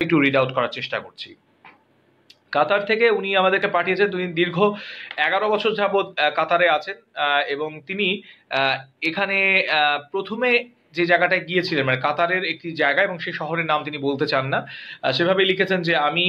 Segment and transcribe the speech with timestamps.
[0.00, 1.30] একটু read out করার চেষ্টা করছি।
[2.54, 4.58] কাতার থেকে উনি আমাদেরকে পাঠিয়েছেন, তিনি দীর্ঘ
[5.26, 6.06] এগারো বছর যাবৎ
[6.38, 6.96] কাতারে আছেন
[7.54, 8.08] এবং তিনি
[9.08, 9.38] এখানে
[10.12, 10.50] প্রথমে
[10.96, 14.60] যে জায়গাটায় গিয়েছিলেন মানে কাতারের একটি জায়গা এবং সেই শহরের নাম তিনি বলতে চান না
[15.16, 16.26] সেভাবে লিখেছেন যে আমি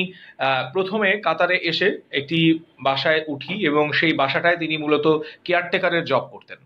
[0.75, 1.88] প্রথমে কাতারে এসে
[2.20, 2.39] একটি
[2.88, 5.05] বাসায় উঠি এবং সেই বাসাটায় তিনি মূলত
[5.45, 6.59] কেয়ারটেকারের জব করতেন।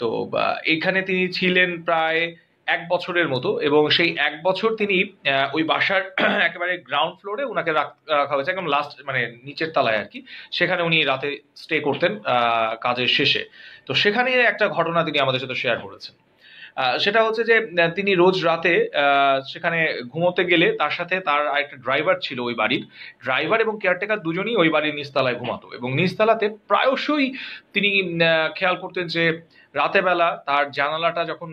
[0.00, 0.06] তো
[0.74, 2.20] এখানে তিনি ছিলেন প্রায়
[2.74, 4.96] এক বছরের মতো এবং সেই এক বছর তিনি
[5.52, 6.02] ওই বাসার
[6.48, 10.18] একেবারে গ্রাউন্ড ফ্লোরে ওনাকে রাখ- হয়েছে, একদম লাস্ট মানে নিচের তলায় আর কি।
[10.52, 12.12] সেখানে উনি রাতে স্টে করতেন
[12.80, 13.42] কাজের শেষে।
[13.86, 16.14] তো সেখানে একটা ঘটনা তিনি আমাদের সাথে শেয়ার করেছেন।
[16.98, 17.56] সেটা হচ্ছে যে
[17.94, 18.72] তিনি রোজ রাতে
[19.52, 22.82] সেখানে ঘুমোতে গেলে তার সাথে তার আরেকটা ড্রাইভার ছিল ওই বাড়ির।
[23.22, 27.26] ড্রাইভার এবং কেয়ারটেকার দুজনই ওই বাড়ির নিচতলায় ঘুমাতো এবং নিচতলাতে প্রায়শই
[27.72, 27.90] তিনি
[28.54, 29.24] খেয়াল করতেন যে
[29.74, 31.50] রাতে বেলা তার জানালাটা যখন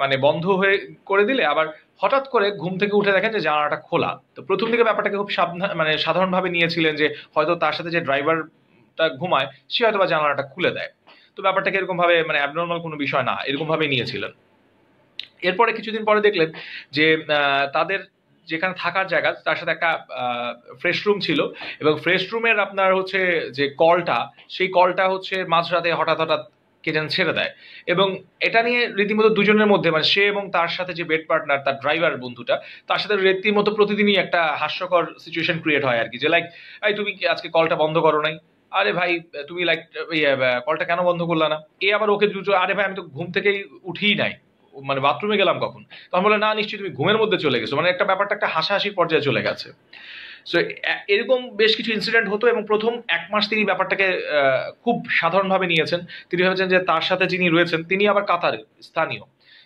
[0.00, 0.74] মানে বন্ধ হয়ে
[1.10, 1.66] করে দিলে আবার
[2.02, 5.70] হঠাৎ করে ঘুম থেকে উঠে দেখেন যে জানালাটা খোলা। তো প্রথম দিকে ব্যাপারটাকে খুব সাবধান
[5.80, 10.70] মানে সাধারণভাবে নিয়েছিলেন যে হয়তো তার সাথে যে ড্রাইভারটা ঘুমায়, সে হয়তো বা জানালাটা খুলে
[10.76, 10.90] দেয়।
[11.36, 14.32] তো ব্যাপারটাকে এরকম ভাবে মানে অ্যাবনর্মাল কোনো বিষয় না এরকম ভাবে নিয়েছিলেন।
[15.48, 16.48] এরপরে কিছুদিন পরে দেখলেন
[16.96, 17.06] যে
[17.76, 18.00] তাদের
[18.48, 19.90] যেখানে থাকার জায়গা, তার সাথে একটা
[20.80, 21.40] ফ্রেশ রুম ছিল
[21.82, 23.20] এবং ফ্রেশ রুমের আপনার হচ্ছে
[23.58, 24.18] যে কলটা
[24.54, 26.42] সেই কলটা হচ্ছে মাঝরাতে হঠাৎ হঠাৎ
[26.84, 27.52] কে যেন ছেড়ে দেয়।
[27.92, 28.06] এবং
[28.40, 32.16] এটা নিয়ে রীতিমতো দুজনের মধ্যে মানে সে এবং তার সাথে যে বেড পার্টনার তার ড্রাইভার
[32.16, 32.54] বন্ধুটা,
[32.86, 36.44] তার সাথে রীতিমতো প্রতিদিনই একটা হাস্যকর সিচুয়েশন ক্রিয়েট হয় আর কি যে লাইক
[36.88, 38.34] এই তুমি আজকে কলটা বন্ধ করো নাই?
[38.70, 39.10] আরে ভাই,
[39.48, 39.80] তুমি লাইক
[40.66, 41.58] কলটা কেন বন্ধ করলা না?
[41.80, 44.32] এ আবার ওকে দুটো, আরে ভাই, আমি তো ঘুম থেকেই উঠিই নাই।
[44.82, 45.82] মানে বাথরুমে গেলাম কখন?
[46.12, 49.22] তখন বলে, না, নিশ্চয়ই তুমি ঘুমের মধ্যে চলে গেছো। মানে একটা ব্যাপারটা, একটা হাসাহাসির পর্যায়ে
[49.22, 49.68] চলে গেছে।
[50.50, 50.56] সো
[51.14, 54.06] এরকম বেশ কিছু ইনসিডেন্ট হতো এবং প্রথম এক মাস তিনি ব্যাপারটাকে
[54.84, 58.54] খুব সাধারণভাবে নিয়েছেন। তিনি ভেবেছেন যে তার সাথে যিনি রয়েছেন, তিনি আবার কাতার
[58.88, 59.22] স্থানীয়।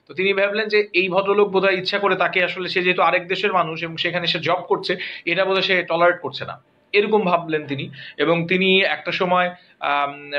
[0.06, 3.52] তো তিনি ভাবলেন যে এই ভদ্রলোক বোধহয় ইচ্ছা করে তাকে আসলে, সে যেহেতু আরেক দেশের
[3.52, 4.92] মানুষ এবং সেখানে সে জব করছে,
[5.30, 6.56] এটা বোধহয় সে টলারেট করছে না।
[6.92, 7.84] এরকম ভাবলেন তিনি
[8.22, 9.48] এবং তিনি একটা সময়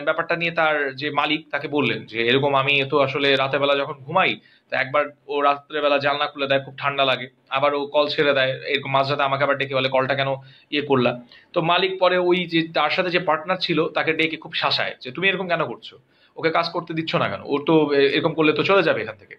[0.08, 3.96] ব্যাপারটা নিয়ে তার যে মালিক তাকে বললেন যে, এরকম আমি তো আসলে রাতের বেলা যখন
[4.06, 4.31] ঘুমাই,
[4.69, 5.03] তো একবার
[5.34, 9.24] ও রাত্রেবেলা জানলা খুলে দেয়, খুব ঠান্ডা লাগে। আবার ও কল ছেড়ে দেয়, এরকম মাঝরাতে
[9.29, 10.29] আমাকে আবার ডেকে বলে, কলটা কেন
[10.74, 11.12] ইয়ে করলা?
[11.53, 15.09] তো মালিক পরে ওই যে, তার সাথে যে পার্টনার ছিল, তাকে ডেকে খুব শাসায় যে,
[15.16, 15.88] তুমি এরকম কেন করছ?
[16.38, 17.41] ওকে কাজ করতে দিচ্ছ না কেন?
[17.51, 17.74] ও তো
[18.16, 19.35] এরকম করলে তো চলে যাবে এখান থেকে।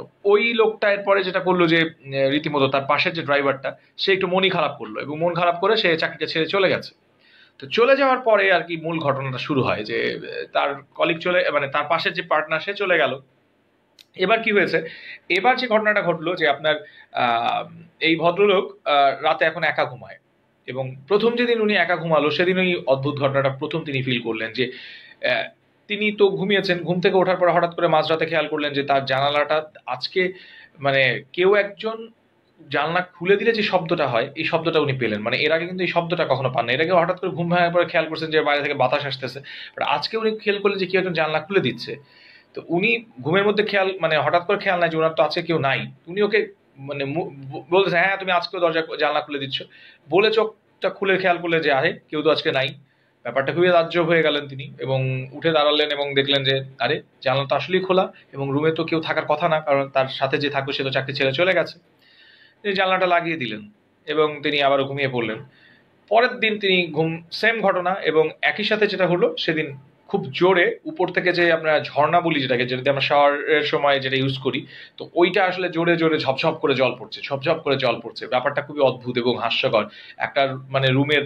[0.00, 1.78] তো ওই লোকটা এরপরে যেটা করল যে
[2.34, 3.70] রীতিমতো তার পাশের যে ড্রাইভারটা,
[4.02, 6.92] সে একটু মনই খারাপ করল এবং মন খারাপ করে সে চাকরিটা ছেড়ে চলে গেছে।
[7.60, 9.98] তো চলে যাওয়ার পরে আর কি মূল ঘটনাটা শুরু হয় যে
[10.54, 13.12] তার কলিগ চলে মানে তার পাশের যে পার্টনার সে চলে গেল।
[14.24, 14.78] এবার কি হয়েছে?
[15.38, 16.76] এবার যে ঘটনাটা ঘটলো যে আপনার
[18.06, 18.64] এই ভদ্রলোক
[19.26, 20.18] রাতে এখন একা ঘুমায়
[20.68, 24.64] এবং প্রথম যেদিন উনি একা ঘুমালো সেদিন ওই অদ্ভুত ঘটনাটা প্রথম তিনি ফিল করলেন যে
[25.90, 29.56] তিনি তো ঘুমিয়েছেন। ঘুম থেকে ওঠার পর হঠাৎ করে মাঝরাতে খেয়াল করলেন যে তার জানালাটা
[29.94, 30.22] আজকে
[30.84, 31.02] মানে
[31.36, 31.96] কেউ একজন
[32.60, 35.90] জানলা খুলে দিলে যে শব্দটা হয়, এই শব্দটা উনি পেলেন। মানে এর আগে কিন্তু এই
[35.96, 38.62] শব্দটা কখনো পান না এর আগে হঠাৎ করে ঘুম ভাঙার পরে খেয়াল করছেন যে বাইরে
[38.64, 39.38] থেকে বাতাস আসতেছে।
[39.96, 41.92] আজকে উনি খেয়াল করলেন যে কেউ একজন জানলা খুলে দিচ্ছে।
[42.54, 42.90] তো উনি
[43.24, 45.80] ঘুমের মধ্যে খেয়াল মানে হঠাৎ করে খেয়াল নাই যে ওনার তো আজকে কেউ নাই।
[46.10, 46.40] উনি ওকে
[46.88, 47.02] মানে
[47.74, 49.58] বলতেছে হ্যাঁ তুমি আজকেও দরজা, জানলা খুলে দিচ্ছ।
[50.08, 52.68] বলে চোখটা খুলে খেয়াল করলে যে, আরে, কেউ তো আজকে নাই।
[53.24, 57.54] ব্যাপারটা খুবই রাজ্য হয়ে গেলেন তিনি এবং উঠে দাঁড়ালেন এবং দেখলেন যে, আরে, জানলা তো
[57.56, 60.82] আসলেই খোলা এবং রুমে তো কেউ থাকার কথা না, কারণ তার সাথে যে থাকবে সে
[60.84, 61.78] তো চাকরি ছেড়ে চলে গেছে।
[62.62, 63.70] তিনি জানলাটা লাগিয়ে দিলেন
[64.06, 65.38] এবং তিনি আবারও ঘুমিয়ে পড়লেন।
[66.08, 69.68] পরের দিন তিনি ঘুম সেম ঘটনা এবং একই সাথে যেটা হলো, সেদিন
[70.10, 74.36] খুব জোরে উপর থেকে যে আমরা ঝর্ণা বলি যেটাকে, যেটাতে আমরা শাওয়ারের সময় যেটা ইউজ
[74.46, 74.60] করি,
[74.98, 78.82] তো ওইটা আসলে জোরে জোরে ঝপঝপ করে জল পড়ছে, ঝপঝপ করে জল পড়ছে। ব্যাপারটা খুবই
[78.88, 79.84] অদ্ভুত এবং হাস্যকর।
[80.26, 80.42] একটা
[80.74, 81.24] মানে রুমের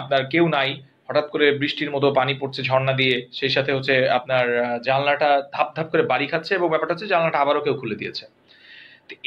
[0.00, 0.70] আপনার কেউ নাই,
[1.08, 4.44] হঠাৎ করে বৃষ্টির মতো পানি পড়ছে ঝর্ণা দিয়ে, সেই সাথে হচ্ছে আপনার
[4.88, 8.24] জানলাটা ধাপ ধাপ করে বাড়ি খাচ্ছে এবং ব্যাপারটা হচ্ছে জানলাটা আবারও কেউ খুলে দিয়েছে।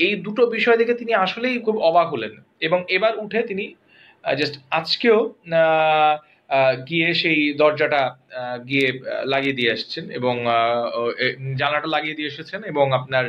[0.06, 2.34] এই দুটো বিষয় দেখে তিনি আসলেই খুব অবাক হলেন
[2.68, 3.66] এবং এবার উঠে তিনি
[4.24, 5.20] জাস্ট আজকেও
[6.90, 8.02] গিয়ে সেই দরজাটা
[8.70, 8.88] গিয়ে
[9.34, 10.36] লাগিয়ে দিয়ে এসেছেন এবং
[11.60, 13.26] জানলাটা লাগিয়ে দিয়ে এসেছেন এবং আপনার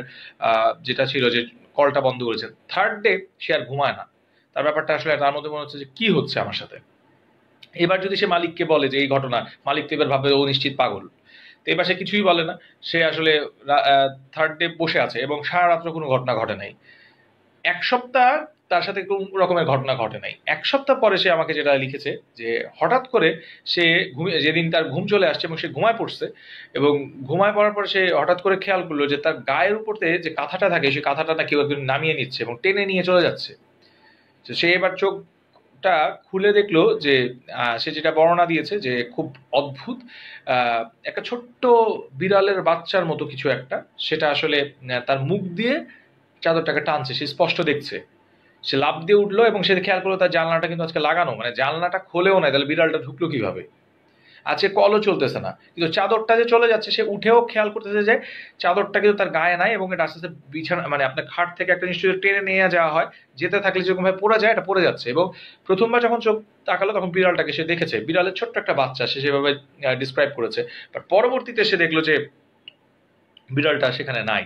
[0.87, 1.39] যেটা ছিল যে
[1.77, 3.11] কলটা বন্ধ করেছেন। থার্ড ডে
[3.43, 4.05] সে আর ঘুমায় না।
[4.53, 6.77] তার ব্যাপারটা আসলে তার মধ্যে মনে হচ্ছে যে কি হচ্ছে আমার সাথে।
[7.83, 11.03] এবার যদি সে মালিককে বলে যে এই ঘটনা, মালিক তো এবার ভাবে ও নিশ্চিত পাগল।
[11.63, 12.55] তো এবার সে কিছুই বলে না।
[12.89, 13.31] সে আসলে
[14.33, 16.71] থার্ড ডে বসে আছে এবং সারা রাত্র কোনো ঘটনা ঘটে নাই।
[17.71, 18.29] এক সপ্তাহ
[18.71, 22.49] তার সাথে কোন রকমের ঘটনা ঘটে নাই। এক সপ্তাহ পরে সে আমাকে যেটা লিখেছে যে,
[22.79, 23.29] হঠাৎ করে
[23.73, 23.83] সে
[24.45, 26.25] যেদিন তার ঘুম চলে আসছে এবং সে ঘুমায় পড়ছে
[26.77, 26.93] এবং
[27.29, 30.87] ঘুমায় পড়ার পরে সে হঠাৎ করে খেয়াল করল যে, তার গায়ের উপরতে যে কাঁথাটা থাকে
[30.95, 33.51] সেই কাঁথাটা না কেউ একজন নামিয়ে নিচ্ছে এবং টেনে নিয়ে চলে যাচ্ছে।
[34.45, 35.93] তো সে এবার চোখটা
[36.27, 37.15] খুলে দেখল যে
[37.81, 39.27] সে যেটা বর্ণনা দিয়েছে যে, খুব
[39.59, 39.97] অদ্ভুত
[41.09, 41.63] একটা ছোট্ট
[42.21, 43.77] বিড়ালের বাচ্চার মতো কিছু একটা।
[44.07, 44.57] সেটা আসলে
[45.07, 45.75] তার মুখ দিয়ে
[46.43, 47.97] চাদরটাকে টানছে, সে স্পষ্ট দেখছে।
[48.67, 51.99] সে লাফ দিয়ে উঠল এবং সে খেয়াল করল তার জানলাটা কিন্তু আজকে লাগানো মানে জানলাটা
[52.11, 53.63] খোলেও নাই, তাহলে বিড়ালটা ঢুকলো কীভাবে?
[54.45, 58.15] আজকে কলও চলতেছে না, কিন্তু চাদরটা যে চলে যাচ্ছে সে উঠেও খেয়াল করতেছে যে
[58.63, 61.85] চাদরটা কিন্তু তার গায়ে নাই এবং এটা আস্তে আস্তে বিছানা মানে আপনার খাট থেকে একটা
[61.91, 63.07] নিশ্চয়ই টেনে নিয়ে যাওয়া হয়,
[63.39, 65.25] যেতে থাকলে যেরকম ভাবে পড়ে যায় এটা পড়ে যাচ্ছে এবং
[65.67, 66.35] প্রথমবার যখন চোখ
[66.69, 69.49] তাকালো তখন বিড়ালটাকে সে দেখেছে, বিড়ালের ছোট্ট একটা বাচ্চা, সে সেভাবে
[70.01, 70.61] ডিসক্রাইব করেছে
[70.93, 72.15] বাট পরবর্তীতে সে দেখল যে
[73.55, 74.43] বিড়ালটা সেখানে নাই।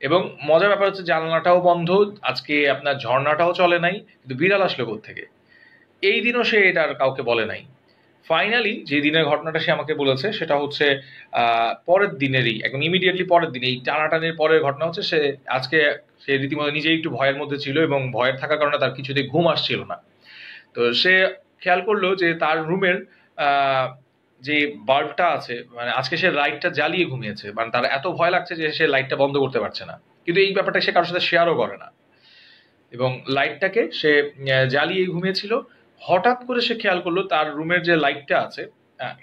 [0.00, 1.88] এবং মজার ব্যাপার হচ্ছে জানলাটাও বন্ধ,
[2.22, 5.24] আজকে আপনার ঝর্ণাটাও চলে নাই, কিন্তু বিড়াল আসলো থেকে
[6.02, 7.62] এই দিনও সে এটা আর কাউকে বলে নাই।
[8.26, 11.00] ফাইনালি যে দিনের ঘটনাটা সে আমাকে বলেছে, সেটা হচ্ছে
[11.86, 15.78] পরের দিনেরই, একদম ইমিডিয়েটলি পরের দিনে, এই টানাটানির পরের ঘটনা হচ্ছে সে, আজকে
[16.24, 19.84] সে রীতিমতো নিজেই একটু ভয়ের মধ্যে ছিল এবং ভয়ের থাকার কারণে তার কিছুতেই ঘুম আসছিল
[19.84, 19.96] না।
[20.74, 21.28] তো সে
[21.60, 22.96] খেয়াল করল যে তার রুমের
[24.44, 24.56] যে
[24.86, 28.84] বাল্বটা আছে মানে আজকে সে লাইটটা জ্বালিয়ে ঘুমিয়েছে মানে তার এত ভয় লাগছে যে সে
[28.86, 29.94] লাইটটা বন্ধ করতে পারছে না।
[30.24, 31.88] কিন্তু এই ব্যাপারটা সে কারোর সাথে শেয়ারও করে না।
[32.92, 34.12] এবং লাইটটাকে সে
[34.70, 35.52] জ্বালিয়ে ঘুমিয়েছিল।
[36.02, 38.62] হঠাৎ করে সে খেয়াল করল তার রুমের যে লাইটটা আছে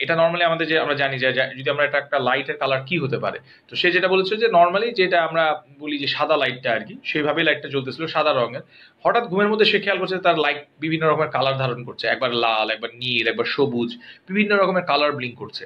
[0.03, 1.27] এটা নর্মালি আমাদের যে আমরা জানি যে
[1.59, 3.37] যদি আমরা এটা একটা লাইটের কালার কি হতে পারে?
[3.69, 5.43] তো সে যেটা বলেছে যে নর্মালি যেটা আমরা
[5.81, 8.63] বলি যে সাদা লাইটটা আর কি সেইভাবেই লাইটটা জ্বলতেছিল সাদা রঙের।
[9.05, 12.67] হঠাৎ ঘুমের মধ্যে সে খেয়াল করছে তার লাইট বিভিন্ন রকমের কালার ধারণ করছে। একবার লাল,
[12.75, 13.89] একবার নীল, একবার সবুজ,
[14.29, 15.63] বিভিন্ন রকমের কালার ব্লিঙ্ক করছে।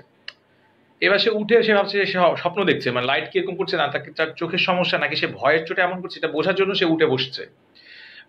[1.01, 4.30] এবার সে উঠে সে ভাবছে সে স্বপ্ন দেখছে মানে লাইট কীরকম করছে না, তাকে তার
[4.40, 7.44] চোখের সমস্যা নাকি সে ভয়ের চোটে এমন করছে, এটা বোঝার জন্য সে উঠে বসছে।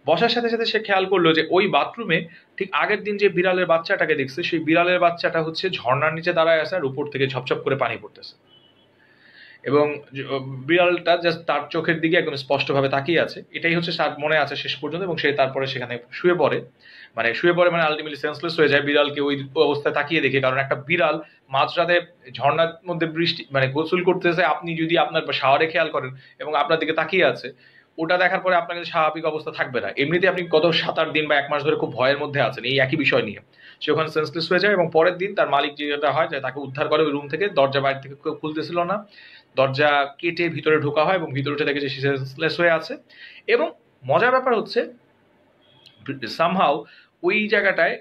[0.06, 2.18] বসার সাথে সাথে সে খেয়াল করল যে ওই বাথরুমে
[2.58, 6.74] ঠিক আগের দিন যে বিড়ালের বাচ্চাটাকে দেখছে, সেই বিড়ালের বাচ্চাটা হচ্ছে ঝর্ণার নিচে দাঁড়ায় আছে
[6.78, 8.34] আর উপর থেকে ঝপঝপ করে পানি পড়তেছে।
[9.70, 9.86] এবং
[10.68, 14.74] বিড়ালটা জাস্ট তার চোখের দিকে একদম স্পষ্টভাবে তাকিয়ে আছে। এটাই হচ্ছে তার মনে আছে শেষ
[14.80, 16.58] পর্যন্ত এবং সে তারপরে সেখানে শুয়ে পড়ে।
[17.16, 19.34] মানে শুয়ে পড়ে মানে আলটিমেটলি সেন্সলেস হয়ে যায়। বিড়ালকে ওই
[19.68, 21.16] অবস্থায় তাকিয়ে দেখে, কারণ একটা বিড়াল
[21.54, 21.96] মাঝরাতে
[22.38, 26.10] ঝর্ণার মধ্যে বৃষ্টি মানে গোসল করতেছে। আপনি যদি আপনার শাওয়ারে খেয়াল করেন
[26.42, 27.48] এবং আপনার দিকে তাকিয়ে আছে
[28.02, 31.24] ওটা দেখার পরে আপনার কিন্তু স্বাভাবিক অবস্থা থাকবে না। এমনিতে আপনি গত সাত আট দিন
[31.30, 33.40] বা এক মাস ধরে খুব ভয়ের মধ্যে আছেন, এই একই বিষয় নিয়ে।
[33.82, 36.86] সে ওখানে সেন্সলেস হয়ে যায় এবং পরের দিন তার মালিক যেটা হয় যে তাকে উদ্ধার
[36.92, 38.96] করে ওই রুম থেকে, দরজা বাইরে থেকে কেউ খুলতেছিল না।
[39.58, 39.90] দরজা
[40.20, 42.92] কেটে ভিতরে ঢোকা হয় এবং ভিতরে উঠে দেখে যে সেন্সলেস হয়ে আছে।
[43.54, 43.66] এবং
[44.10, 44.80] মজার ব্যাপার হচ্ছে
[46.38, 46.74] সামহাও
[47.26, 47.94] ওই জায়গাটায়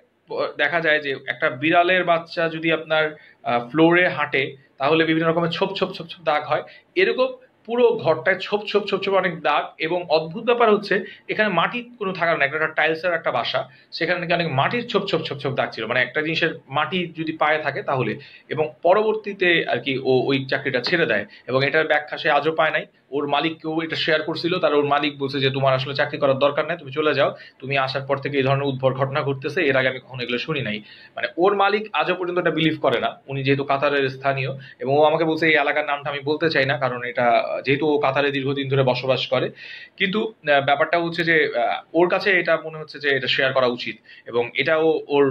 [0.62, 3.04] দেখা যায় যে একটা বিড়ালের বাচ্চা যদি আপনার
[3.70, 4.44] ফ্লোরে হাঁটে,
[4.80, 6.64] তাহলে বিভিন্ন রকমের ছোপ ছোপ ছোপ ছোপ দাগ হয়।
[7.02, 7.30] এরকম
[7.68, 10.96] পুরো ঘরটায় ছোপ ছোপ ছোপ ছোপ অনেক দাগ এবং অদ্ভুত ব্যাপার হচ্ছে,
[11.30, 13.60] এখানে মাটি কোনো থাকার না একটা টাইলসের একটা বাসা,
[13.92, 17.34] সেখানে নাকি অনেক মাটির ছোপ ছোপ ছোপ ছোপ দাগ ছিল। মানে একটা জিনিসের মাটি যদি
[17.38, 18.12] পায়ে থাকে তাহলে।
[18.50, 22.72] এবং পরবর্তীতে আর কি ও ওই চাকরিটা ছেড়ে দেয় এবং এটার ব্যাখ্যা সে আজও পায়
[22.72, 22.84] নাই।
[23.16, 26.64] ওর মালিককেও এটা শেয়ার করছিল। তার ওর মালিক বলছে যে, তোমার আসলে চাকরি করার দরকার
[26.70, 27.30] নেই, তুমি চলে যাও।
[27.62, 30.62] তুমি আসার পর থেকে এই ধরনের উদ্ভর ঘটনা ঘটতেছে, এর আগে আমি কখনো এগুলো শুনি
[30.62, 30.78] নাই।
[31.16, 34.52] মানে ওর মালিক আজও পর্যন্ত এটা বিলিভ করে না। উনি যেহেতু কাতারের স্থানীয়,
[34.84, 37.26] এবং ও আমাকে বলছে, এই এলাকার নামটা আমি বলতে চাই না, কারণ এটা,
[37.66, 39.48] যেহেতু ও কাতারে দীর্ঘদিন ধরে বসবাস করে।
[40.00, 40.20] কিন্তু
[40.70, 41.36] ব্যাপারটা হচ্ছে যে
[41.94, 43.96] ওর কাছে এটা মনে হচ্ছে যে, এটা শেয়ার করা উচিত।
[44.30, 44.86] এবং এটাও
[45.16, 45.26] ওর